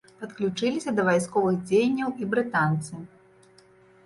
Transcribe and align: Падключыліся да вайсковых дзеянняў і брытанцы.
Падключыліся 0.19 0.93
да 0.99 1.05
вайсковых 1.09 1.59
дзеянняў 1.67 2.09
і 2.25 2.31
брытанцы. 2.33 2.93